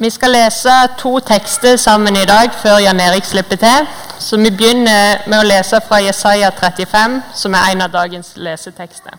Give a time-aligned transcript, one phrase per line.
[0.00, 3.86] Vi skal lese to tekster sammen i dag før Jan Erik slipper til.
[4.22, 9.16] Så vi begynner med å lese fra Jesaja 35, som er en av dagens lesetekster.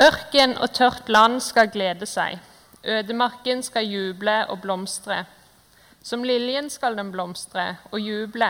[0.00, 2.38] Ørken og tørt land skal glede seg.
[2.80, 5.26] Ødemarken skal juble og blomstre.
[6.02, 8.48] Som liljen skal den blomstre og juble,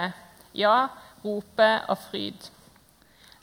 [0.55, 0.77] ja,
[1.25, 2.47] rope av fryd.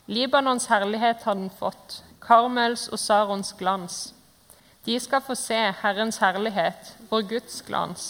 [0.08, 4.14] Libanons herlighet har den fått, Karmels og Sarons glans.
[4.90, 5.54] De skal få se
[5.84, 8.06] Herrens herlighet, vår Guds glans.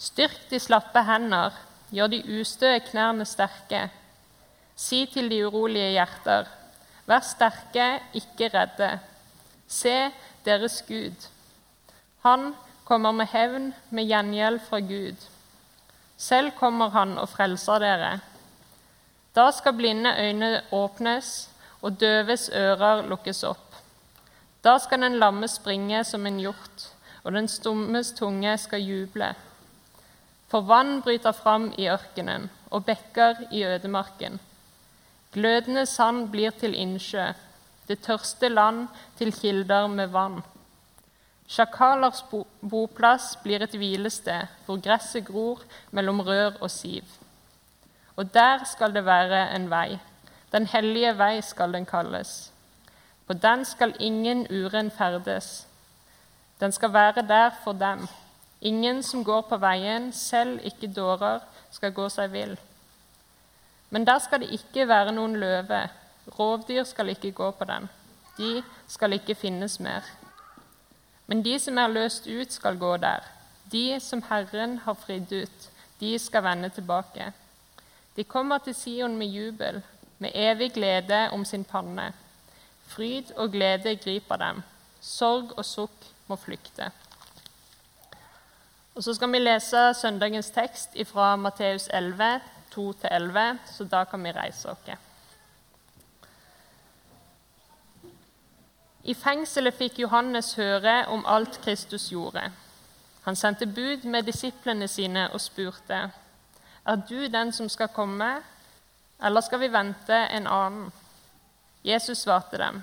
[0.00, 1.52] Styrk de slappe hender,
[1.92, 3.82] gjør de ustøe knærne sterke.
[4.72, 6.48] Si til de urolige hjerter,
[7.04, 8.88] vær sterke, ikke redde.
[9.68, 9.94] Se
[10.48, 11.28] deres Gud.
[12.24, 12.54] Han
[12.88, 15.28] kommer med hevn, med gjengjeld fra Gud.
[16.16, 18.14] Selv kommer han og frelser dere.
[19.36, 21.50] Da skal blinde øyne åpnes
[21.82, 23.69] og døves ører lukkes opp.
[24.62, 26.90] Da skal den lamme springe som en hjort,
[27.24, 29.32] og den stummes tunge skal juble.
[30.50, 34.40] For vann bryter fram i ørkenen og bekker i ødemarken.
[35.32, 37.30] Glødende sand blir til innsjø,
[37.88, 38.88] det tørste land
[39.18, 40.42] til kilder med vann.
[41.50, 42.20] Sjakalers
[42.60, 47.02] boplass blir et hvilested hvor gresset gror mellom rør og siv.
[48.16, 49.98] Og der skal det være en vei.
[50.52, 52.49] Den hellige vei skal den kalles.
[53.30, 55.66] På den skal ingen uren ferdes.
[56.60, 58.08] Den skal være der for dem.
[58.60, 61.38] Ingen som går på veien, selv ikke dårer,
[61.70, 62.56] skal gå seg vill.
[63.90, 65.78] Men der skal det ikke være noen løve.
[66.38, 67.86] Rovdyr skal ikke gå på den.
[68.38, 70.02] De skal ikke finnes mer.
[71.26, 73.28] Men de som er løst ut, skal gå der.
[73.72, 75.68] De som Herren har fridd ut,
[76.00, 77.30] de skal vende tilbake.
[78.16, 79.82] De kommer til Sion med jubel,
[80.18, 82.08] med evig glede om sin panne.
[82.90, 84.62] Fryd og glede griper dem.
[85.00, 86.90] Sorg og sukk må flykte.
[88.94, 92.40] Og Så skal vi lese søndagens tekst fra Matteus 11,
[92.74, 94.90] 2-11, så da kan vi reise oss.
[99.04, 102.50] I fengselet fikk Johannes høre om alt Kristus gjorde.
[103.24, 106.10] Han sendte bud med disiplene sine og spurte,
[106.86, 108.42] Er du den som skal komme,
[109.24, 110.92] eller skal vi vente en annen?
[111.82, 112.82] Jesus svarte dem,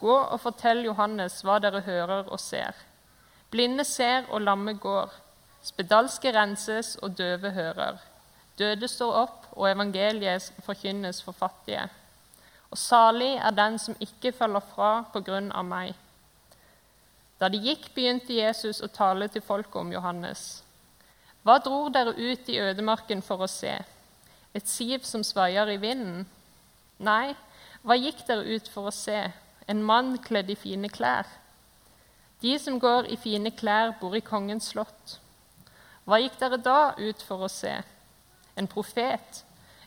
[0.00, 2.76] Gå og fortell Johannes hva dere hører og ser.
[3.50, 5.12] Blinde ser og lamme går.
[5.64, 8.00] Spedalske renses og døve hører.
[8.58, 11.86] Døde står opp, og evangeliet forkynnes for fattige.
[12.70, 15.94] Og salig er den som ikke faller fra på grunn av meg.
[17.40, 20.62] Da de gikk, begynte Jesus å tale til folket om Johannes.
[21.44, 23.74] Hva dror dere ut i ødemarken for å se?
[24.56, 26.24] Et siv som svaier i vinden?
[26.98, 27.36] Nei,
[27.86, 29.18] hva gikk dere ut for å se?
[29.70, 31.28] En mann kledd i fine klær?
[32.42, 35.20] De som går i fine klær, bor i kongens slott.
[36.02, 37.76] Hva gikk dere da ut for å se?
[38.58, 39.44] En profet?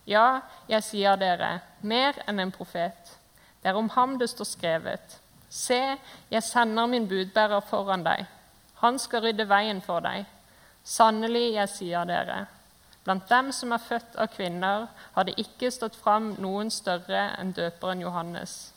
[0.08, 3.18] Ja, jeg sier dere, mer enn en profet.
[3.60, 5.20] Det er om ham det står skrevet.
[5.52, 5.82] Se,
[6.32, 8.24] jeg sender min budbærer foran deg.
[8.80, 10.24] Han skal rydde veien for deg.
[10.88, 12.46] Sannelig, jeg sier dere,
[13.10, 14.84] blant dem som er født av kvinner,
[15.16, 18.70] har det ikke stått fram noen større enn døperen Johannes.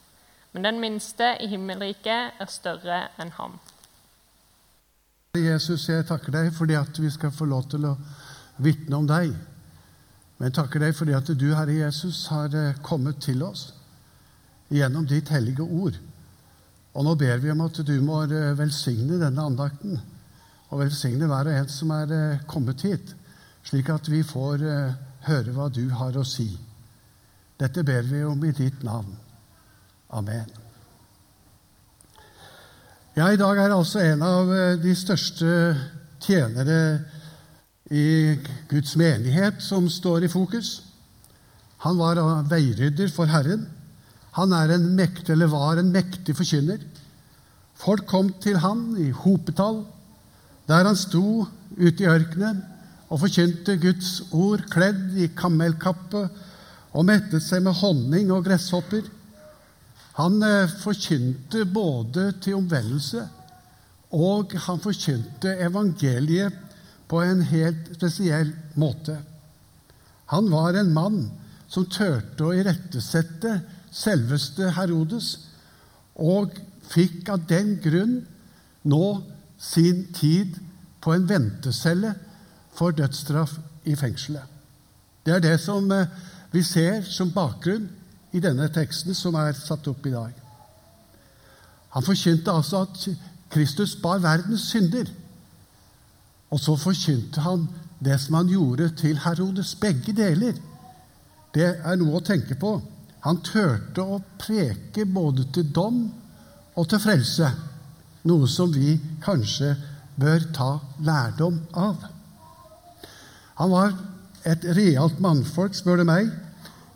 [0.57, 3.59] Men den minste i himmelriket er større enn ham.
[5.37, 7.93] Jesus, jeg takker deg fordi at vi skal få lov til å
[8.65, 9.37] vitne om deg.
[10.39, 13.69] Men jeg takker deg fordi at du, Herre Jesus, har eh, kommet til oss
[14.73, 16.01] gjennom ditt hellige ord.
[16.97, 20.01] Og nå ber vi om at du må eh, velsigne denne andakten,
[20.73, 23.13] og velsigne hver og en som er eh, kommet hit,
[23.65, 24.65] slik at vi får
[25.27, 26.49] høre hva du har å si.
[27.61, 29.15] Dette ber vi om i ditt navn.
[30.13, 30.49] Amen.
[33.15, 34.51] Ja, I dag er altså en av
[34.83, 35.53] de største
[36.23, 36.79] tjenere
[37.93, 38.39] i
[38.71, 40.81] Guds menighet som står i fokus.
[41.85, 43.67] Han var veirydder for Herren.
[44.39, 46.81] Han er en mektig, eller var en mektig forkynner.
[47.77, 49.83] Folk kom til han i hopetall,
[50.71, 51.45] der han sto
[51.77, 52.63] ute i ørkenen
[53.13, 56.25] og forkynte Guds ord, kledd i kamelkappe
[56.97, 59.05] og mettet seg med honning og gresshopper.
[60.17, 63.27] Han eh, forkynte både til omvendelse
[64.13, 66.57] og han forkynte evangeliet
[67.09, 69.17] på en helt spesiell måte.
[70.33, 71.23] Han var en mann
[71.73, 73.59] som turte å irettesette
[73.93, 75.49] selveste Herodes,
[76.17, 76.53] og
[76.93, 78.19] fikk av den grunn
[78.89, 79.07] nå
[79.61, 80.59] sin tid
[81.01, 82.13] på en ventecelle
[82.73, 84.45] for dødsstraff i fengselet.
[85.27, 86.07] Det er det som eh,
[86.53, 87.89] vi ser som bakgrunn
[88.33, 90.33] i denne teksten som er satt opp i dag.
[91.93, 93.09] Han forkynte altså at
[93.53, 95.11] Kristus bar verdens synder.
[96.51, 97.67] Og så forkynte han
[98.05, 99.75] det som han gjorde til Herodes.
[99.81, 100.57] Begge deler.
[101.55, 102.79] Det er noe å tenke på.
[103.23, 106.03] Han turte å preke både til dom
[106.75, 107.51] og til frelse,
[108.27, 109.75] noe som vi kanskje
[110.17, 110.71] bør ta
[111.05, 112.09] lærdom av.
[113.61, 113.93] Han var
[114.49, 116.31] et realt mannfolk, spør du meg,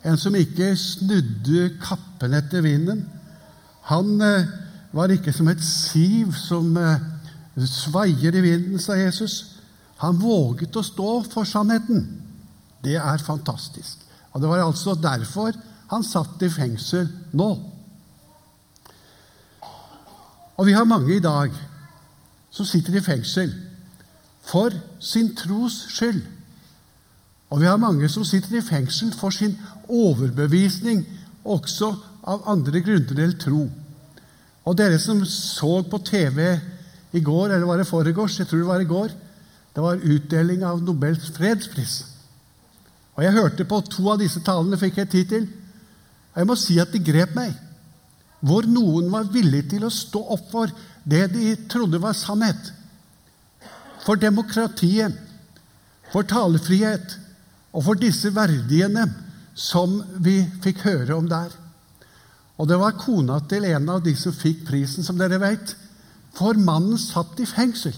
[0.07, 3.05] en som ikke snudde kappen etter vinden.
[3.91, 4.49] Han eh,
[4.95, 7.03] var ikke som et siv som eh,
[7.67, 9.57] svaier i vinden, sa Jesus.
[10.03, 12.05] Han våget å stå for sannheten.
[12.85, 14.03] Det er fantastisk.
[14.33, 15.57] Og Det var altså derfor
[15.91, 17.51] han satt i fengsel nå.
[20.57, 21.53] Og vi har mange i dag
[22.51, 23.53] som sitter i fengsel
[24.47, 26.23] for sin tros skyld.
[27.51, 29.55] Og vi har mange som sitter i fengsel for sin
[29.89, 31.05] overbevisning,
[31.47, 31.93] også
[32.27, 33.67] av andre grunner enn tro.
[34.67, 36.41] Og dere som så på TV
[37.15, 38.41] i går, eller var det foregårs?
[38.41, 39.13] Jeg tror det var i går.
[39.75, 42.01] Det var utdeling av Nobels fredspris.
[43.15, 45.47] Og Jeg hørte på to av disse talene, fikk jeg tid til.
[46.35, 47.55] Og jeg må si at de grep meg.
[48.41, 50.73] Hvor noen var villig til å stå opp for
[51.05, 52.73] det de trodde var sannhet.
[54.05, 55.15] For demokratiet,
[56.13, 57.17] for talefrihet
[57.77, 59.05] og for disse verdiene
[59.57, 61.53] som vi fikk høre om der.
[62.57, 65.75] Og det var kona til en av de som fikk prisen, som dere vet.
[66.37, 67.97] For mannen satt i fengsel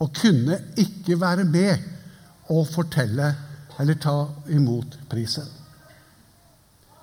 [0.00, 1.86] og kunne ikke være med
[2.50, 3.30] og fortelle
[3.80, 4.16] eller ta
[4.50, 5.46] imot prisen.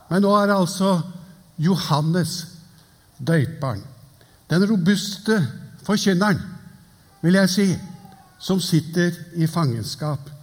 [0.09, 0.91] Men nå er det altså
[1.59, 2.33] Johannes
[3.17, 3.81] døyperen,
[4.49, 5.39] den robuste
[5.87, 6.39] forkynneren,
[7.23, 7.67] vil jeg si,
[8.39, 10.36] som sitter i fangenskap.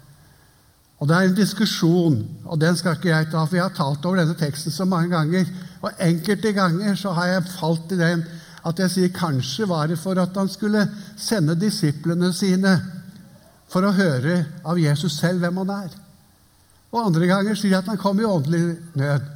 [1.05, 2.15] Og Det er en diskusjon,
[2.49, 5.11] og den skal ikke jeg ta, for jeg har talt over denne teksten så mange
[5.13, 5.51] ganger.
[5.85, 8.23] Og enkelte ganger så har jeg falt i den
[8.65, 10.87] at jeg sier kanskje var det for at han skulle
[11.21, 12.73] sende disiplene sine
[13.69, 15.93] for å høre av Jesus selv hvem han er.
[16.89, 18.65] Og andre ganger sier jeg at han kom i åndelig
[18.97, 19.29] nød.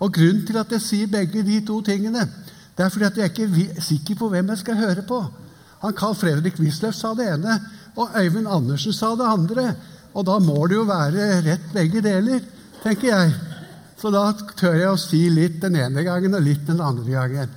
[0.00, 2.24] Og Grunnen til at jeg sier begge de to tingene,
[2.72, 5.20] det er fordi at jeg ikke er sikker på hvem jeg skal høre på.
[5.84, 7.60] Han Carl Fredrik Wisløff sa det ene,
[8.00, 9.74] og Øyvind Andersen sa det andre.
[10.14, 12.42] Og da må det jo være rett begge deler,
[12.82, 13.34] tenker jeg.
[14.00, 14.24] Så da
[14.56, 17.50] tør jeg å si litt den ene gangen og litt den andre gangen.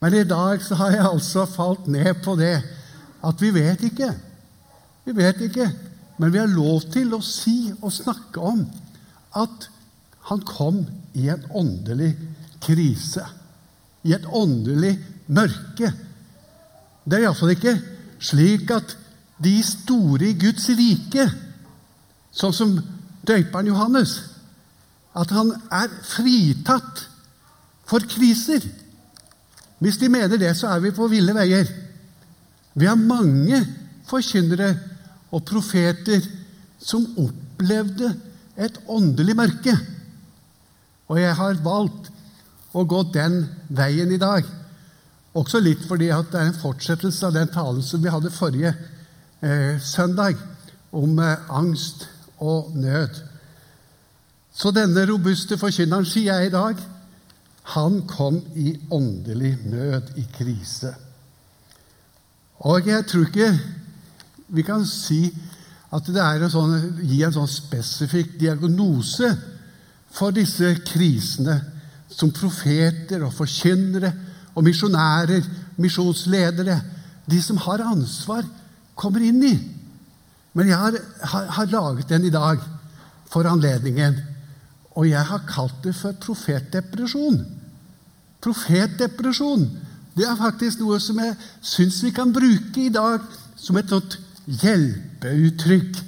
[0.00, 2.56] Men i dag så har jeg altså falt ned på det
[3.26, 4.10] at vi vet ikke.
[5.06, 5.70] Vi vet ikke,
[6.18, 8.62] men vi har lov til å si og snakke om
[9.36, 9.68] at
[10.28, 10.82] han kom
[11.16, 12.12] i en åndelig
[12.62, 13.24] krise.
[14.06, 14.96] I et åndelig
[15.32, 15.90] mørke.
[17.06, 17.76] Det er iallfall ikke
[18.22, 18.96] slik at
[19.42, 21.26] de store i Guds rike,
[22.36, 22.74] sånn som
[23.26, 24.18] døperen Johannes,
[25.16, 27.06] at han er fritatt
[27.88, 28.64] for kriser.
[29.80, 31.68] Hvis de mener det, så er vi på ville veier.
[32.76, 33.62] Vi har mange
[34.08, 34.74] forkynnere
[35.32, 36.24] og profeter
[36.80, 38.12] som opplevde
[38.56, 39.74] et åndelig mørke.
[41.08, 42.10] Og jeg har valgt
[42.76, 43.40] å gå den
[43.72, 44.44] veien i dag.
[45.36, 48.72] Også litt fordi det er en fortsettelse av den talen som vi hadde forrige
[49.40, 50.36] eh, søndag,
[50.96, 52.06] om eh, angst
[52.38, 53.22] og nød.
[54.56, 56.78] Så denne robuste forkynneren, sier jeg i dag,
[57.76, 60.94] han kom i åndelig nød, i krise.
[62.64, 63.50] Og jeg tror ikke
[64.48, 65.26] vi kan si
[65.92, 69.28] at det er å sånn, gi en sånn spesifikk diagnose
[70.14, 71.56] for disse krisene
[72.08, 74.12] som profeter og forkynnere
[74.56, 75.44] og misjonærer,
[75.76, 76.78] misjonsledere,
[77.26, 78.46] de som har ansvar,
[78.96, 79.56] kommer inn i.
[80.56, 80.96] Men jeg har,
[81.32, 82.62] har, har laget den i dag
[83.28, 84.16] for anledningen,
[84.96, 87.42] og jeg har kalt det for profetdepresjon.
[88.40, 89.66] Profetdepresjon
[90.16, 93.24] det er faktisk noe som jeg syns vi kan bruke i dag
[93.60, 94.16] som et sånt
[94.48, 95.98] hjelpeuttrykk.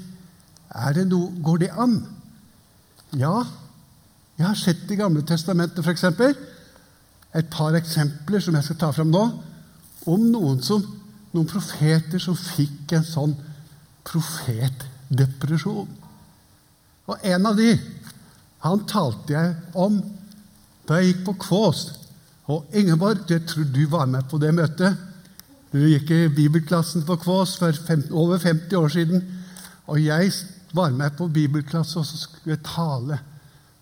[0.81, 1.99] Er det noe, Går det an?
[3.21, 3.43] Ja,
[4.39, 6.05] jeg har sett i Gamle testamentet f.eks.
[7.37, 9.25] et par eksempler som jeg skal ta fram nå,
[10.09, 10.85] om noen, som,
[11.35, 13.37] noen profeter som fikk en sånn
[14.09, 15.89] profetdepresjon.
[17.09, 17.73] Og en av de,
[18.65, 20.01] han talte jeg om
[20.89, 21.83] da jeg gikk på Kvås
[22.49, 24.97] og Ingeborg, jeg tror du var med på det møtet.
[25.69, 29.25] Du gikk i bibelklassen på Kvås for fem, over 50 år siden.
[29.89, 30.33] Og jeg
[30.73, 33.21] var med på bibelklasse og så skulle jeg tale.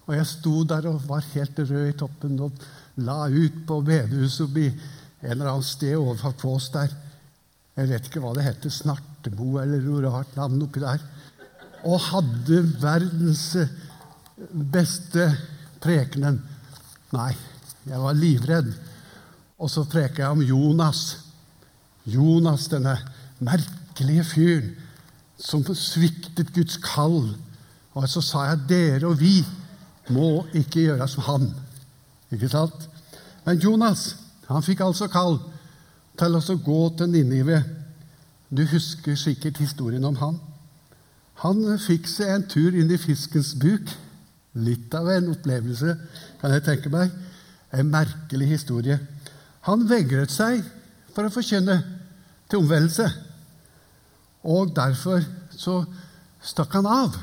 [0.07, 2.67] Og jeg sto der og var helt rød i toppen og
[3.07, 6.91] la ut på bedehuset en eller annen sted overfor Kvås der.
[7.77, 8.73] Jeg vet ikke hva det heter.
[8.73, 11.03] Snartebo eller noe rart navn oppi der.
[11.87, 13.51] Og hadde verdens
[14.73, 15.29] beste
[15.85, 16.41] prekenen.
[17.15, 17.33] Nei,
[17.87, 18.73] jeg var livredd.
[19.61, 21.03] Og så preker jeg om Jonas.
[22.07, 22.97] Jonas, denne
[23.45, 24.75] merkelige fyren
[25.37, 27.35] som sviktet Guds kall.
[27.97, 29.41] Og så sa jeg dere og vi
[30.13, 31.51] må ikke gjøre som han.
[32.33, 32.89] Ikke sant?
[33.45, 34.15] Men Jonas
[34.47, 35.41] han fikk altså kall
[36.19, 37.63] til å gå til Ninive.
[38.49, 40.39] Du husker sikkert historien om han.
[41.43, 43.91] Han fikk seg en tur inn i fiskens buk.
[44.57, 45.97] Litt av en opplevelse,
[46.41, 47.13] kan jeg tenke meg.
[47.77, 48.99] En merkelig historie.
[49.69, 50.63] Han vegret seg
[51.13, 51.77] for å forkynne
[52.49, 53.09] til omvendelse.
[54.47, 55.83] Og derfor så
[56.41, 57.17] stakk han av.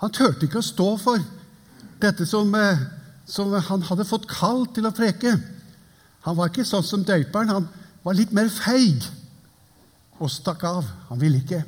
[0.00, 1.20] Han turte ikke å stå for
[2.00, 2.78] dette som, eh,
[3.26, 5.34] som, han hadde fått kall til å preke.
[6.24, 7.52] Han var ikke sånn som døyperen.
[7.52, 7.68] Han
[8.04, 9.04] var litt mer feig
[10.20, 10.86] og stakk av.
[11.10, 11.62] Han ville ikke.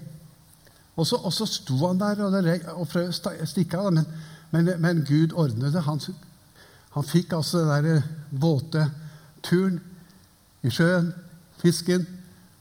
[0.96, 2.36] Og så, og så sto han der og,
[2.76, 4.06] og prøvde å stikke av, men,
[4.54, 5.84] men, men Gud ordnet det.
[5.84, 6.00] Han,
[6.96, 8.86] han fikk altså den der eh, våte
[9.44, 9.76] turen
[10.64, 11.12] i sjøen,
[11.60, 12.06] fisken,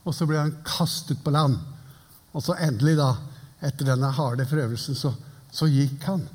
[0.04, 1.56] og så ble han kastet på land.
[2.36, 3.14] Og så endelig, da,
[3.64, 5.14] etter denne harde prøvelsen, så,
[5.48, 6.26] så gikk han.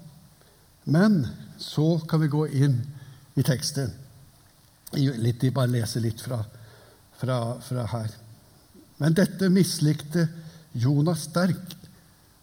[0.89, 1.21] Men
[1.61, 2.79] så kan vi gå inn
[3.37, 3.93] i teksten.
[4.97, 6.41] Litt, bare leser litt fra,
[7.19, 8.11] fra, fra her.
[8.99, 10.27] Men dette mislikte
[10.77, 11.77] Jonas sterkt.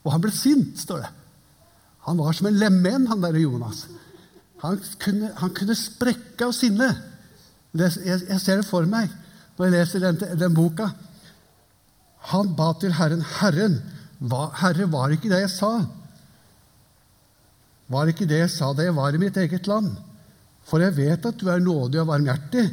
[0.05, 1.11] Og han ble sint, står det.
[2.09, 3.85] Han var som en lemen, han der Jonas.
[4.63, 6.89] Han kunne, han kunne sprekke av sinne.
[7.77, 9.13] Jeg, jeg, ser det for meg
[9.59, 10.89] når jeg leser den, den boka.
[12.33, 13.23] Han ba til Herren.
[13.39, 13.79] Herren,
[14.19, 15.73] hva, Herre, var ikke det jeg sa?
[17.93, 19.93] Var ikke det jeg sa da jeg var i mitt eget land?
[20.69, 22.67] For jeg vet at du er nådig og varmhjertig.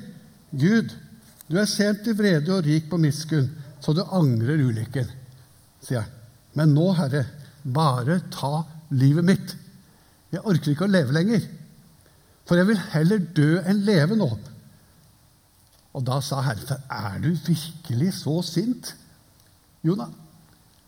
[0.52, 0.92] Gud,
[1.48, 3.48] du er sent i vrede og rik på miskunn,
[3.80, 5.08] så du angrer ulykken,
[5.84, 6.12] sier han.
[6.56, 7.26] Men nå, Herre,
[7.64, 8.64] bare ta
[8.96, 9.56] livet mitt.
[10.32, 11.44] Jeg orker ikke å leve lenger.
[12.48, 14.30] For jeg vil heller dø enn leve nå.
[15.96, 18.94] Og da sa Herren, er du virkelig så sint?
[19.86, 20.12] Jonah,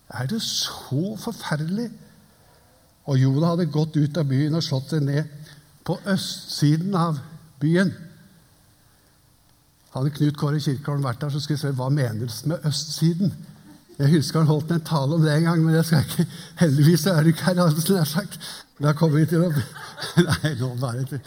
[0.07, 1.89] er det så forferdelig?
[3.07, 5.53] Og Jonah hadde gått ut av byen og slått seg ned
[5.87, 7.21] på østsiden av
[7.61, 7.93] byen.
[9.93, 13.31] Hadde Knut Kåre Kirkeholm vært der, så skulle jeg se hva menes med østsiden.
[13.97, 16.27] Jeg husker han holdt en tale om det en gang, men jeg skal ikke,
[16.59, 17.61] heldigvis er du ikke her.
[17.63, 18.37] Altså, nær sagt.
[18.77, 19.49] Da kommer vi til å
[20.27, 21.21] Nei, nå bare til.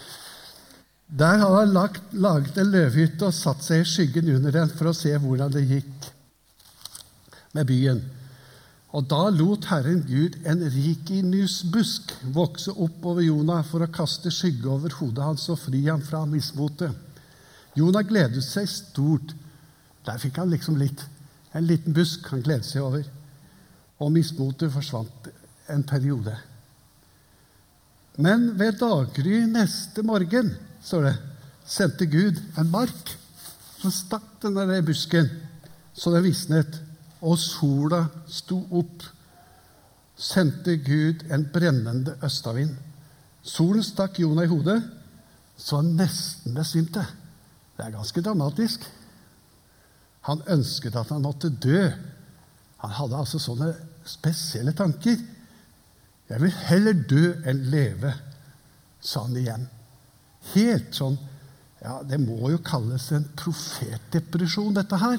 [1.11, 4.91] Der hadde han lagt, laget en løvhytte og satt seg i skyggen under den for
[4.91, 6.07] å se hvordan det gikk
[7.57, 7.99] med byen.
[8.91, 14.67] Og da lot Herren Gud en rikinusbusk vokse opp over Jonah for å kaste skygge
[14.67, 16.91] over hodet hans og fri ham fra mismotet.
[17.79, 19.31] Jonah gledet seg stort.
[20.03, 21.05] Der fikk han liksom litt.
[21.55, 23.05] En liten busk han gledet seg over.
[24.03, 25.31] Og mismotet forsvant
[25.71, 26.35] en periode.
[28.19, 30.51] Men ved daggry neste morgen,
[30.83, 31.15] står det,
[31.63, 33.15] sendte Gud en mark.
[33.79, 35.31] Så stakk den der busken
[35.93, 36.79] så det visnet
[37.21, 39.03] og sola sto opp,
[40.17, 42.73] sendte Gud en brennende østavind.
[43.41, 44.79] Solen stakk Jonah i hodet,
[45.57, 47.03] så han nesten besvimte.
[47.77, 48.85] Det er ganske dramatisk.
[50.29, 51.87] Han ønsket at han måtte dø.
[52.81, 53.71] Han hadde altså sånne
[54.05, 55.17] spesielle tanker.
[56.31, 58.13] 'Jeg vil heller dø enn leve',
[59.01, 59.67] sa han igjen.
[60.53, 61.19] Helt sånn
[61.81, 65.17] Ja, det må jo kalles en profetdepresjon, dette her.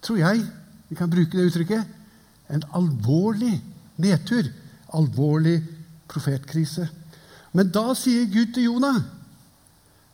[0.00, 0.46] Tror jeg.
[0.88, 1.84] Vi kan bruke det uttrykket.
[2.50, 3.54] En alvorlig
[4.02, 4.50] nedtur.
[4.94, 5.58] Alvorlig
[6.08, 6.88] profetkrise.
[7.56, 9.00] Men da sier Gud til Jonah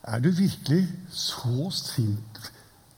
[0.03, 2.39] Er du virkelig så sint?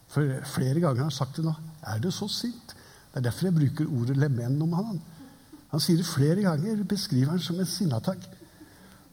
[0.09, 1.55] For Flere ganger har han sagt det nå.
[1.83, 2.75] Er du så sint?
[3.13, 5.01] Det er derfor jeg bruker ordet lemen om han.
[5.71, 8.23] Han sier det flere ganger, beskriver han som en sinnatak.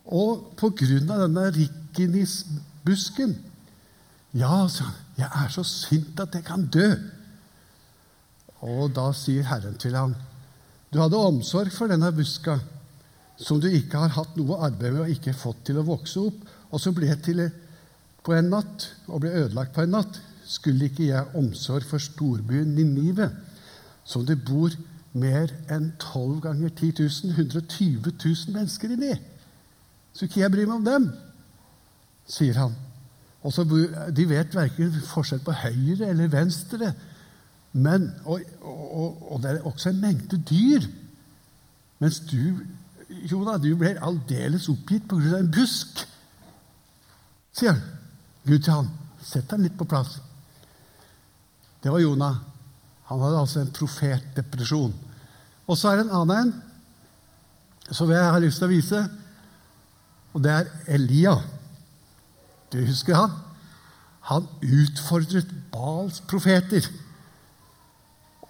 [0.06, 3.36] Og på grunn av denne rikkinisbusken
[4.34, 6.88] Ja, han, jeg er så sint at jeg kan dø.
[8.62, 10.14] Og da sier Herren til ham,
[10.92, 12.60] du hadde omsorg for denne buska,
[13.42, 16.42] som du ikke har hatt noe arbeid med og ikke fått til å vokse opp,
[16.72, 17.42] og som ble til
[18.22, 20.20] på en natt og ble ødelagt på en natt.
[20.46, 23.30] Skulle ikke jeg omsorg for storbyen Ninive,
[24.04, 24.74] som det bor
[25.18, 29.16] mer enn 12 ganger 10 000, 120 000 mennesker inni?
[30.14, 31.08] Så ikke jeg bryr meg om dem,
[32.28, 32.76] sier han.
[33.48, 36.92] Også, de vet verken forskjell på høyre eller venstre
[37.72, 40.88] men, og, og, og, det er også en mengde dyr.
[42.00, 42.60] Mens du,
[43.32, 46.04] Jonah, du blir aldeles oppgitt på grunn av en busk.
[47.56, 47.80] Sier.
[48.48, 48.90] Gud til han.
[49.24, 50.18] Sett ham litt på plass.
[51.84, 52.42] Det var Jonah.
[53.12, 54.94] Han hadde altså en profetdepresjon.
[55.68, 59.00] Og så er det en annen en som jeg har lyst til å vise.
[60.32, 61.36] Og det er Elia.
[62.72, 63.34] Du husker han?
[64.30, 66.88] Han utfordret Bals profeter.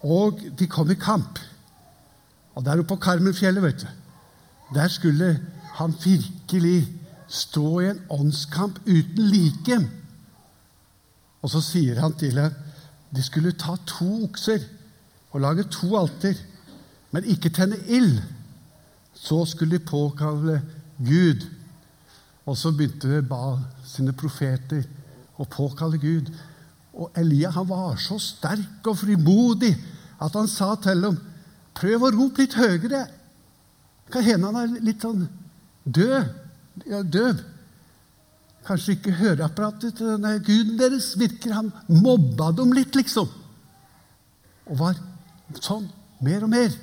[0.02, 1.38] Og de kom i kamp.
[2.54, 3.88] Og der oppe på Karmenfjellet, vet du,
[4.74, 5.40] der skulle
[5.78, 6.88] han virkelig
[7.28, 9.78] stå i en åndskamp uten like.
[11.42, 12.60] Og så sier han til dem
[13.12, 14.62] de skulle ta to okser
[15.32, 16.36] og lage to alter,
[17.12, 18.22] men ikke tenne ild.
[19.14, 20.62] Så skulle de påkalle
[20.98, 21.44] Gud.
[22.46, 24.86] Og så begynte Baal sine profeter
[25.36, 26.32] å påkalle Gud.
[26.92, 29.72] Og Elia han var så sterk og frimodig
[30.22, 31.20] at han sa til dem
[31.72, 33.06] Prøv å rope litt høyere.
[34.12, 35.22] Kan hende han er litt sånn
[35.88, 36.28] død.
[36.84, 37.40] Ja, døv.
[38.66, 41.54] Kanskje ikke høreapparatet til denne guden deres virker.
[41.56, 43.30] Han mobba dem litt, liksom.
[44.68, 45.00] Og var
[45.64, 45.88] sånn
[46.22, 46.76] mer og mer.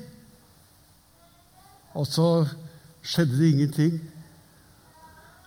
[1.94, 2.28] Og så
[3.06, 4.00] skjedde det ingenting.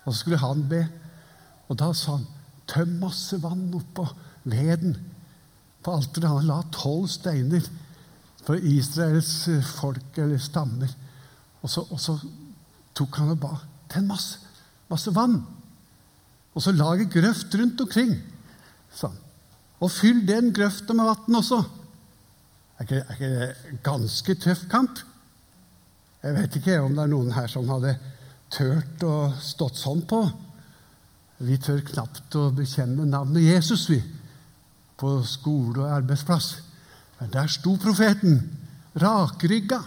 [0.07, 0.85] Og så skulle han be.
[1.69, 2.27] Og da sa han,
[2.71, 4.07] tøm masse vann oppå
[4.45, 4.97] veden
[5.83, 6.31] på alteret.
[6.31, 7.67] Han la tolv steiner
[8.43, 9.35] for Israels
[9.77, 10.91] folk eller stammer.
[11.63, 12.17] Og så, og så
[12.97, 13.53] tok han og ba.
[13.93, 14.41] Tenn masse,
[14.91, 15.41] masse vann.
[16.53, 18.17] Og så lag en grøft rundt omkring.
[18.93, 19.15] Sånn.
[19.83, 21.63] Og fyll den grøfta med vann også.
[22.79, 25.01] Er ikke, er ikke det ganske tøff kamp?
[26.23, 27.97] Jeg vet ikke om det er noen her som hadde
[28.53, 30.21] tørt å stått sånn på.
[31.43, 33.99] Vi tør knapt å bekjenne navnet Jesus, vi,
[35.03, 36.55] på skole og arbeidsplass.
[37.21, 38.39] Men der sto profeten,
[39.03, 39.81] rakrygga,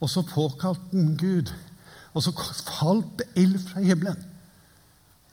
[0.00, 1.52] og så påkalte han Gud.
[2.14, 2.32] Og så
[2.64, 4.18] falt det ild fra himmelen.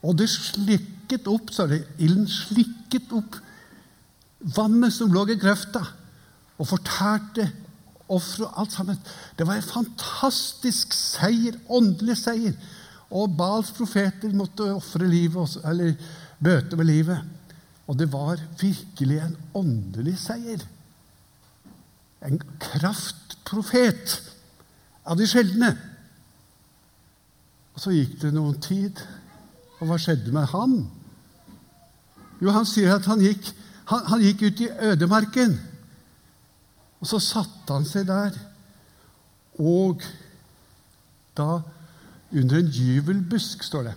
[0.03, 1.83] Og det slikket opp, sa det.
[2.03, 3.37] Ilden slikket opp
[4.43, 5.79] vannet som lå i grøfta,
[6.59, 7.47] og fortærte
[8.11, 8.97] offeret og alt sammen.
[9.37, 12.57] Det var en fantastisk seier, åndelig seier.
[13.13, 15.95] Og Bals profeter måtte ofre livet, eller
[16.43, 17.23] bøte med livet.
[17.87, 20.63] Og det var virkelig en åndelig seier.
[22.23, 24.15] En kraftprofet
[25.03, 25.73] av de sjeldne.
[27.73, 29.01] Og så gikk det noen tid,
[29.81, 30.77] og hva skjedde med han?
[32.39, 33.49] Jo, han sier at han gikk,
[33.91, 35.57] han, han gikk ut i ødemarken.
[37.03, 38.37] Og så satte han seg der.
[39.59, 40.03] Og
[41.35, 41.59] da
[42.33, 43.95] under en gyvelbusk, står det.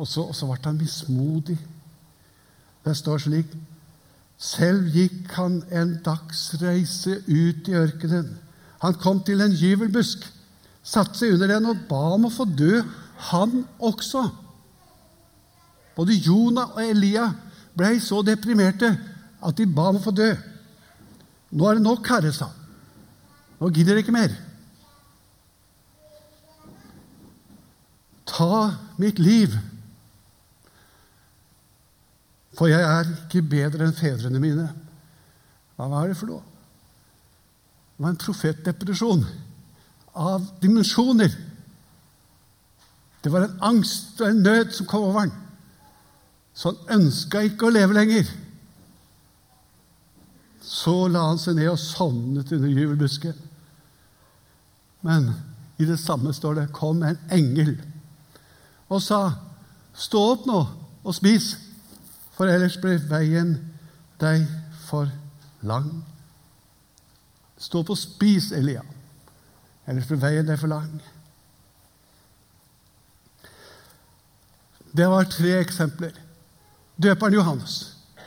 [0.00, 1.58] Og så, og så ble han mismodig.
[2.84, 3.56] Det står slik
[4.40, 8.38] Selv gikk han en dagsreise ut i ørkenen.
[8.80, 10.22] Han kom til en gyvelbusk,
[10.80, 12.80] satte seg under den og ba om å få dø,
[13.28, 14.22] han også.
[15.92, 17.26] Både Jonah og Elia
[17.76, 18.94] ble så deprimerte
[19.44, 20.30] at de ba om å få dø.
[21.52, 22.56] Nå er det nok, Herre, sa han.
[23.60, 24.32] Nå gidder dere ikke mer.
[28.30, 29.52] Ta mitt liv,
[32.60, 34.66] for jeg er ikke bedre enn fedrene mine.
[35.80, 36.42] Hva var det for noe?
[37.96, 39.22] Det var en profetdepresjon
[40.20, 41.32] av dimensjoner.
[43.24, 45.32] Det var en angst og en nød som kom over ham.
[46.52, 48.28] Så han ønska ikke å leve lenger.
[50.60, 53.40] Så la han seg ned og sovnet under jubelbusken.
[55.08, 55.32] Men
[55.80, 57.78] i det samme står det kom en engel
[58.90, 59.32] og sa,
[59.94, 60.60] 'Stå opp nå
[61.04, 61.54] og spis,
[62.40, 63.58] for ellers blir veien
[64.20, 64.46] deg
[64.86, 65.10] for
[65.60, 66.00] lang.'
[67.60, 68.80] Stå på spis, Elia,
[69.84, 70.94] ellers blir veien deg for lang.
[74.96, 76.16] Det var tre eksempler.
[76.96, 77.76] Døperen Johannes,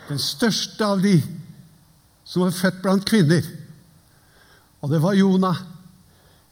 [0.06, 1.18] den største av de
[2.24, 3.50] som var født blant kvinner.
[4.86, 5.58] Og det var Jonah.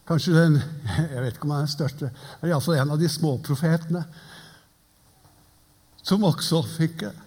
[0.10, 0.58] Kanskje den
[1.14, 2.10] jeg vet ikke om han er den største,
[2.42, 4.02] men iallfall en av de småprofetene
[6.02, 7.18] som også fikk det.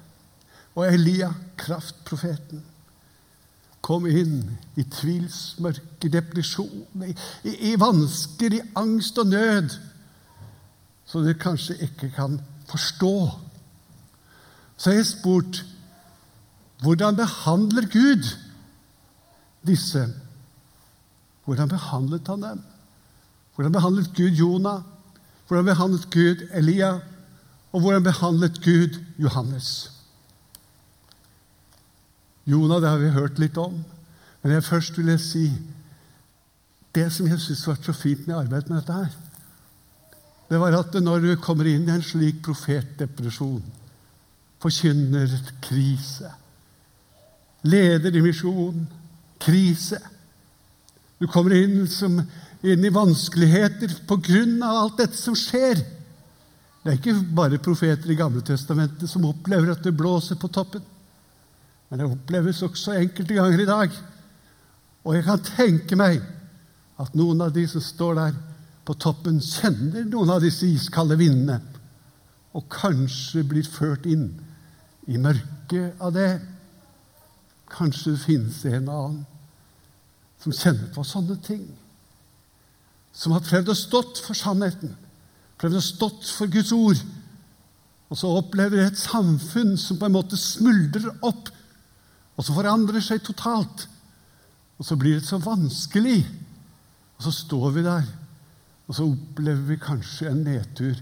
[0.75, 2.63] Og Elia, kraftprofeten,
[3.85, 4.39] kom inn
[4.81, 7.13] i tvilsmørke, depresjon, i,
[7.45, 9.77] i, i vansker, i angst og nød,
[11.05, 12.39] så dere kanskje ikke kan
[12.71, 13.15] forstå.
[14.77, 15.63] Så jeg spurt
[16.85, 18.27] hvordan behandler Gud
[19.67, 20.09] disse?
[21.45, 22.63] Hvordan behandlet han dem?
[23.55, 24.83] Hvordan behandlet Gud Jonah?
[25.47, 26.99] Hvordan behandlet Gud Elia?
[27.73, 29.93] Og hvordan behandlet Gud Johannes?
[32.44, 33.78] Jonah det har vi hørt litt om,
[34.42, 35.44] men jeg først vil jeg si
[36.94, 39.14] det som jeg syns vært så fint med arbeidet med dette her,
[40.50, 43.62] det var at når du kommer inn i en slik profetdepresjon,
[44.62, 45.33] forkynner
[45.64, 46.30] krise,
[47.64, 48.85] leder i misjon,
[49.40, 50.00] krise
[51.14, 52.16] Du kommer inn, som,
[52.66, 55.78] inn i vanskeligheter på grunn av alt dette som skjer.
[56.83, 60.83] Det er ikke bare profeter i Gamle Testamentet som opplever at det blåser på toppen.
[61.94, 63.92] Men det oppleves også enkelte ganger i dag.
[65.07, 66.24] Og jeg kan tenke meg
[66.98, 68.40] at noen av de som står der
[68.83, 71.61] på toppen, kjenner noen av disse iskalde vindene
[72.50, 74.26] og kanskje blir ført inn
[75.07, 76.33] i mørket av det.
[77.70, 79.24] Kanskje det finnes en og annen
[80.42, 81.64] som kjenner på sånne ting.
[83.14, 84.98] Som har prøvd å stått for sannheten,
[85.62, 86.98] prøvd å stått for Guds ord.
[88.11, 91.54] Og så opplever et samfunn som på en måte smuldrer opp,
[92.35, 93.87] og så forandrer det seg totalt.
[94.79, 96.25] Og så blir det så vanskelig.
[97.14, 98.07] Og så står vi der,
[98.88, 100.99] og så opplever vi kanskje en nedtur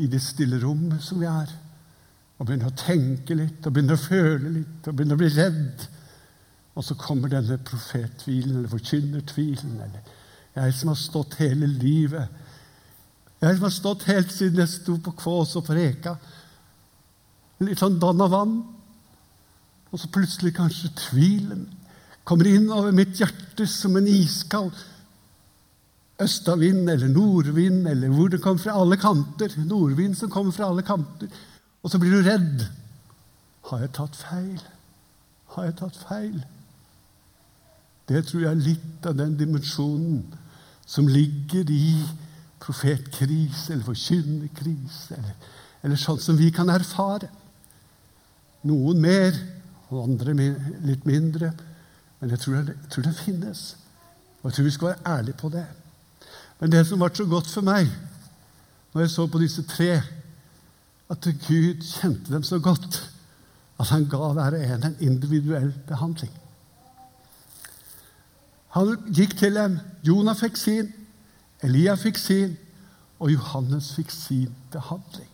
[0.00, 1.50] i det stille rommet som vi er.
[2.38, 5.84] Og begynner å tenke litt, og begynner å føle litt, og begynner å bli redd.
[6.78, 10.16] Og så kommer denne profettvilen, eller forkynnertvilen, eller
[10.54, 12.30] jeg som har stått hele livet.
[13.40, 16.16] Jeg som har stått helt siden jeg sto på Kvås og preka.
[17.64, 18.56] Litt sånn vann.
[19.90, 21.66] Og så plutselig kanskje tvilen
[22.24, 24.76] kommer inn over mitt hjerte som en iskald
[26.20, 29.54] østavind eller nordvind, eller hvor det kommer fra alle kanter.
[29.64, 31.30] Nordvind som kommer fra alle kanter.
[31.82, 32.66] Og så blir du redd.
[33.70, 34.60] Har jeg tatt feil?
[35.54, 36.42] Har jeg tatt feil?
[38.10, 40.24] Det tror jeg er litt av den dimensjonen
[40.86, 41.94] som ligger i
[42.60, 45.36] profetkrise eller forkynnerkrise, eller,
[45.86, 47.30] eller sånn som vi kan erfare.
[48.66, 49.38] Noen mer,
[49.90, 50.34] og andre
[50.86, 51.52] litt mindre.
[52.20, 53.76] Men jeg tror, jeg tror det finnes.
[54.40, 55.66] Og jeg tror vi skal være ærlige på det.
[56.60, 57.90] Men det som ble så godt for meg
[58.90, 60.00] når jeg så på disse tre,
[61.10, 62.98] at Gud kjente dem så godt
[63.80, 66.32] at han ga hver en en individuell behandling.
[68.70, 69.78] Han gikk til dem.
[70.06, 70.92] Jonah fikk sin,
[71.62, 72.56] Elia fikk sin,
[73.18, 75.28] og Johannes fikk sin behandling.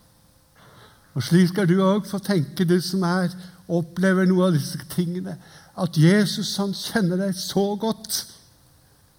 [1.14, 3.32] Og Slik skal du òg få tenke, du som er,
[3.68, 5.36] opplever noe av disse tingene.
[5.76, 8.24] At Jesus han kjenner deg så godt.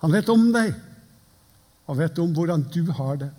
[0.03, 0.75] Han vet om deg
[1.88, 3.29] og vet om hvordan du har det,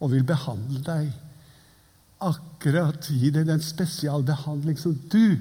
[0.00, 1.06] og vil behandle deg
[2.20, 5.40] akkurat gi deg den spesialbehandling som du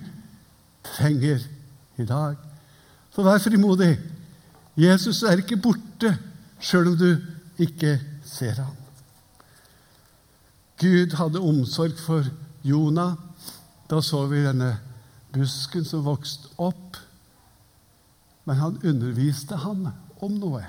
[0.95, 1.43] trenger
[1.99, 2.37] i dag.
[3.11, 3.97] Så vær frimodig.
[4.79, 6.13] Jesus er ikke borte
[6.63, 7.09] sjøl om du
[7.59, 8.75] ikke ser ham.
[10.79, 12.23] Gud hadde omsorg for
[12.63, 13.17] Jonah.
[13.89, 14.75] Da så vi denne
[15.33, 16.97] busken som vokste opp.
[18.45, 19.87] Men han underviste ham
[20.19, 20.65] om noe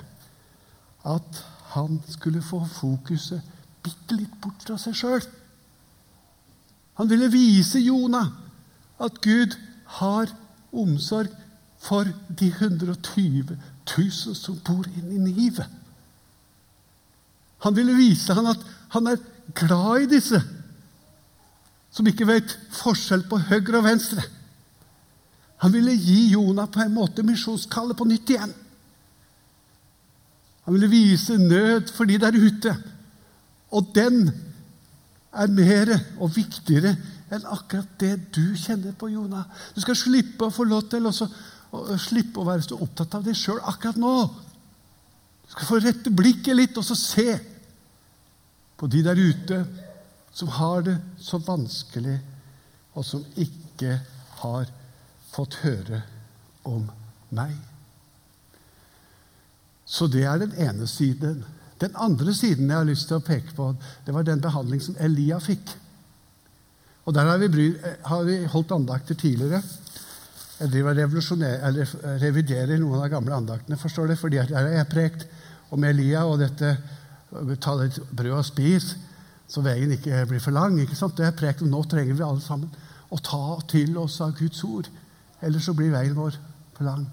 [1.08, 1.42] at
[1.74, 3.44] han skulle få fokuset
[3.84, 5.22] bitte litt bort fra seg sjøl.
[7.00, 8.28] Han ville vise Jonah
[9.00, 9.56] at Gud
[10.00, 10.32] har
[10.76, 11.32] omsorg
[11.80, 13.56] for de 120
[13.96, 15.64] 000 som bor inne i Nivet.
[17.64, 18.60] Han ville vise han at
[18.92, 19.22] han er
[19.56, 20.40] glad i disse
[21.90, 24.22] som ikke vet forskjell på høyre og venstre.
[25.60, 28.52] Han ville gi Jonah på en måte misjonskallet på nytt igjen.
[30.64, 32.72] Han ville vise nød for de der ute.
[33.74, 34.30] Og den
[35.30, 36.94] er mer og viktigere
[37.30, 39.44] enn akkurat det du kjenner på, Jonah.
[39.74, 41.12] Du skal slippe å få lov til å
[42.00, 44.14] slippe å være så opptatt av deg sjøl akkurat nå.
[45.44, 47.28] Du skal få rette blikket litt og så se
[48.80, 49.60] på de der ute
[50.32, 52.18] som har det så vanskelig,
[52.94, 53.98] og som ikke
[54.42, 54.70] har
[55.30, 56.02] fått høre
[56.66, 56.86] om
[57.34, 57.54] meg.
[59.90, 61.42] Så det er den ene siden.
[61.80, 63.72] Den andre siden jeg har lyst til å peke på,
[64.06, 65.72] det var den behandling som Elia fikk.
[67.08, 67.66] Og Der har vi, bry,
[68.06, 69.62] har vi holdt andakter tidligere.
[70.60, 74.90] Jeg driver eller reviderer noen av de gamle andaktene, forstår du, fordi der har jeg
[74.92, 75.26] prekt
[75.70, 76.76] om Elia og dette
[77.62, 78.88] Ta litt brød og spis,
[79.50, 80.78] så veien ikke blir for lang.
[80.80, 81.16] ikke sant?
[81.18, 82.70] Det er prekt om nå trenger vi alle sammen
[83.10, 84.90] å ta til oss av Guds ord.
[85.42, 86.36] Ellers så blir veien vår
[86.76, 87.08] for lang.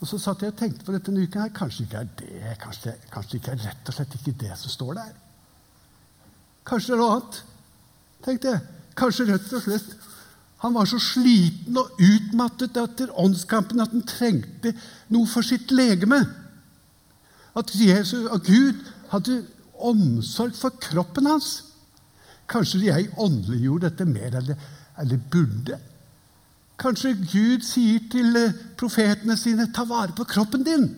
[0.00, 1.44] Og så satt jeg og tenkte på dette denne uken.
[1.44, 4.72] her, Kanskje ikke er det kanskje, kanskje ikke er rett og slett ikke det som
[4.72, 5.12] står der.
[6.66, 7.38] Kanskje det er noe annet.
[8.24, 8.60] tenkte jeg.
[8.96, 9.94] Kanskje rett og slett
[10.64, 14.72] han var så sliten og utmattet etter åndskampen at han trengte
[15.12, 16.22] noe for sitt legeme.
[17.52, 19.42] At Jesus og Gud hadde
[19.84, 21.50] omsorg for kroppen hans.
[22.50, 25.78] Kanskje jeg åndeliggjorde dette mer enn det burde.
[26.80, 30.90] Kanskje Gud sier til eh, profetene sine 'ta vare på kroppen din'.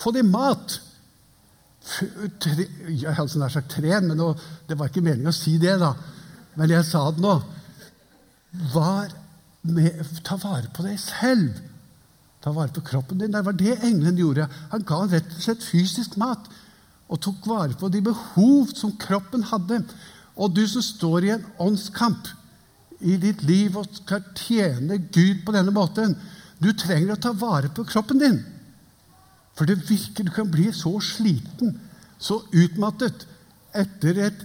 [0.00, 0.80] Få deg mat.
[2.00, 4.18] Jeg hadde nær sagt tren, men
[4.68, 5.78] det var ikke meningen å si det.
[5.78, 5.92] da.
[6.56, 7.34] Men jeg sa det nå.
[9.62, 11.60] Med, ta vare på deg selv.
[12.40, 13.32] Ta vare på kroppen din.
[13.32, 14.48] Det var det engelen gjorde.
[14.72, 16.48] Han ga rett og slett fysisk mat
[17.08, 19.82] og tok vare på de behov som kroppen hadde.
[20.34, 22.30] Og du som står i en åndskamp,
[23.04, 26.14] i ditt liv og skal tjene Gud på denne måten.
[26.62, 28.38] Du trenger å ta vare på kroppen din.
[29.54, 31.76] For det virker du kan bli så sliten,
[32.18, 33.26] så utmattet,
[33.74, 34.44] etter et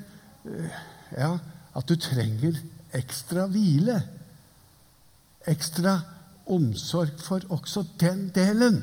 [0.49, 1.31] eh, Ja,
[1.73, 2.57] at du trenger
[2.97, 3.95] ekstra hvile.
[5.49, 5.95] Ekstra
[6.49, 8.81] omsorg for også den delen,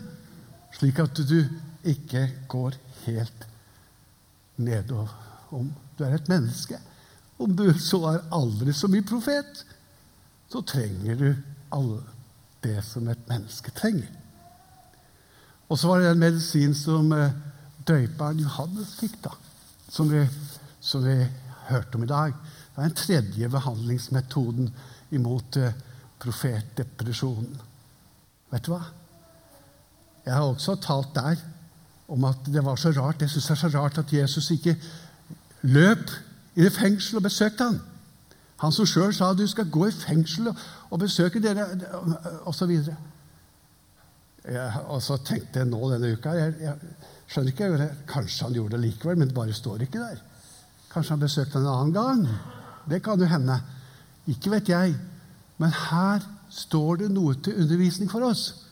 [0.75, 1.39] slik at du
[1.87, 3.47] ikke går helt
[4.57, 5.73] nedom.
[5.97, 6.79] Du er et menneske.
[7.39, 9.65] Om du så er aldri så mye profet,
[10.49, 11.29] så trenger du
[11.77, 12.13] alt
[12.65, 14.09] det som et menneske trenger.
[15.69, 19.33] Og så var det en medisin som døyperen døperen Johannes fikk, da,
[19.91, 20.25] som vi,
[20.81, 21.21] som vi,
[21.67, 22.35] hørte om i dag.
[22.75, 24.69] Det er den tredje behandlingsmetoden
[25.19, 25.73] imot eh,
[26.23, 27.57] profetdepresjonen.
[28.53, 28.85] Vet du hva?
[30.27, 31.43] Jeg har også talt der
[32.09, 33.21] om at det var så rart.
[33.21, 34.77] Jeg syns det er så rart at Jesus ikke
[35.63, 36.11] løp
[36.55, 37.81] i det fengselet og besøkte han.
[38.63, 41.67] Han som sjøl sa du skal gå i fengsel og, besøke dere,
[42.49, 42.73] osv.
[44.87, 46.77] Og så tenkte jeg nå denne uka jeg, jeg
[47.29, 50.23] skjønner ikke, Kanskje han gjorde det likevel, men det bare står ikke der.
[50.93, 52.23] Kanskje han besøkte en annen gang.
[52.89, 53.59] Det kan jo hende.
[54.31, 54.95] Ikke vet jeg.
[55.59, 58.66] Men her står det noe til undervisning for oss.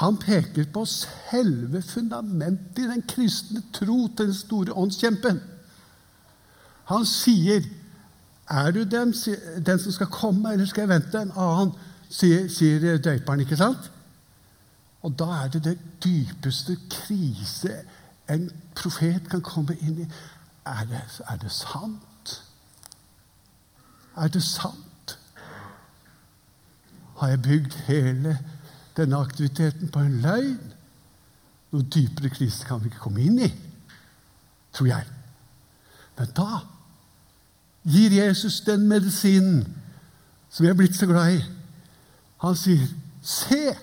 [0.00, 5.40] Han peker på selve fundamentet i den kristne tro til den store åndskjempen.
[6.88, 7.66] Han sier
[8.50, 9.14] er du den,
[9.66, 11.74] den, som skal komme, eller skal jeg vente en annen?
[12.10, 13.90] sier, sier døperen, ikke sant?
[15.06, 17.76] Og da er det det dypeste krise
[18.30, 20.06] en profet kan komme inn i.
[20.66, 22.34] Er det, er det sant?
[24.16, 25.16] Er det sant?
[27.16, 28.38] Har jeg bygd hele
[29.00, 30.74] denne aktiviteten på en løgn?
[31.70, 33.50] Noe dypere krise kan vi ikke komme inn i,
[34.74, 35.06] tror jeg.
[36.18, 36.62] Men da
[37.86, 39.62] gir Jesus den medisinen
[40.50, 41.44] som jeg er blitt så glad i.
[42.42, 42.88] Han sier,
[43.22, 43.76] 'Se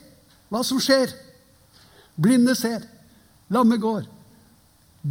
[0.50, 1.16] hva som skjer.'
[2.18, 2.82] Blinde ser,
[3.54, 4.06] lamme går,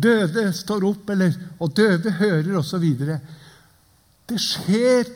[0.03, 2.85] døde står opp, eller, og døve hører, osv.
[4.29, 5.07] Det skjer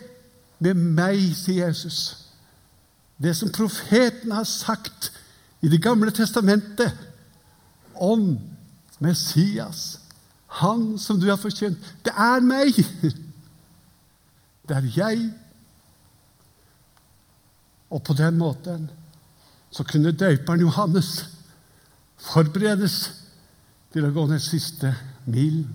[0.62, 2.29] med meg, sier Jesus.
[3.20, 5.10] Det som profeten har sagt
[5.60, 6.92] i Det gamle testamentet
[7.94, 8.38] om
[8.98, 9.98] Messias,
[10.46, 12.78] han som du har forkjent, det er meg!
[14.70, 15.26] Det er jeg.
[17.90, 18.88] Og på den måten
[19.70, 21.10] så kunne døperen Johannes
[22.20, 22.96] forberedes
[23.92, 24.94] til å gå ned siste
[25.26, 25.66] milen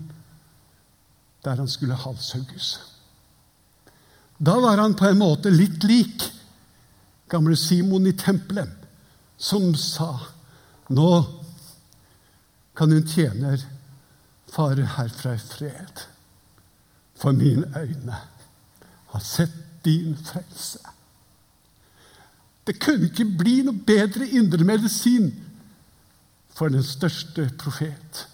[1.44, 2.78] der han skulle halshugges.
[4.38, 6.24] Da var han på en måte litt lik
[7.28, 8.72] gamle Simon i tempelet,
[9.36, 10.12] som sa
[10.88, 11.12] Nå
[12.78, 13.58] kan hun tjener
[14.52, 16.04] fare herfra i fred,
[17.18, 18.20] for mine øyne
[19.10, 20.78] har sett din frelse.
[22.66, 25.32] Det kunne ikke bli noe bedre indremedisin
[26.54, 28.26] for den største profet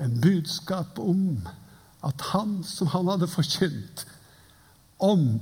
[0.00, 1.44] enn budskap om
[2.04, 4.04] at han som han hadde forkynt
[5.02, 5.40] om,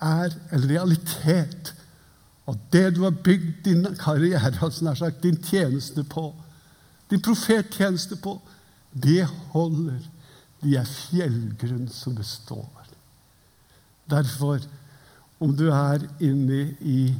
[0.00, 1.74] er en realitet.
[2.50, 6.32] Og det du har bygd din karriere, altså nær sagt din tjeneste på,
[7.10, 8.40] din profettjeneste på,
[8.90, 9.22] det
[9.54, 10.00] holder.
[10.60, 12.88] De er fjellgrunn som består.
[14.10, 14.58] Derfor,
[15.40, 17.14] om du er inne i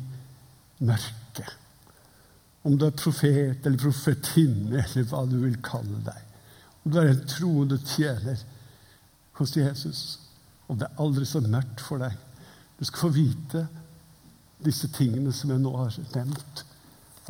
[0.83, 1.55] mørket,
[2.67, 6.27] om du er profet eller profetinne, eller hva du vil kalle deg,
[6.83, 8.43] om du er en troende tjener
[9.39, 10.03] hos Jesus,
[10.69, 12.19] og det er aldri så mørkt for deg
[12.79, 13.65] Du skal få vite
[14.65, 16.65] disse tingene som jeg nå har nevnt.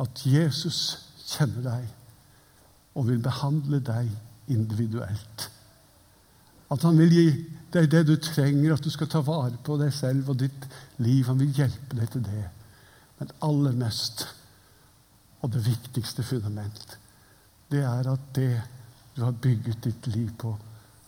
[0.01, 0.81] At Jesus
[1.23, 1.89] kjenner deg
[2.97, 4.09] og vil behandle deg
[4.51, 5.47] individuelt.
[6.71, 7.27] At han vil gi
[7.71, 10.67] deg det du trenger, at du skal ta vare på deg selv og ditt
[11.03, 11.25] liv.
[11.27, 12.47] Han vil hjelpe deg til det.
[13.19, 14.25] Men aller mest,
[15.41, 16.97] og det viktigste fundament,
[17.71, 18.53] det er at det
[19.15, 20.55] du har bygget ditt liv på,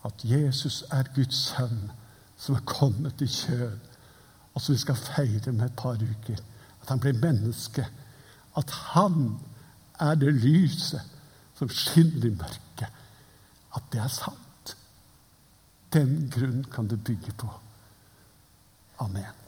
[0.04, 1.92] at Jesus er Guds sønn
[2.38, 3.93] som er kommet i kjød,
[4.54, 6.42] og som vi skal feire med et par uker.
[6.82, 7.86] At han ble menneske.
[8.58, 9.40] At han
[10.00, 11.02] er det lyset
[11.58, 12.90] som skinner i mørket.
[13.74, 14.76] At det er sant.
[15.94, 17.50] Den grunn kan du bygge på.
[19.00, 19.43] Amen.